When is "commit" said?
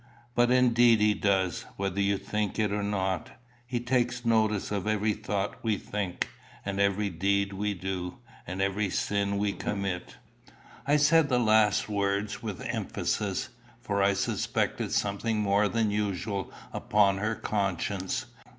9.53-10.15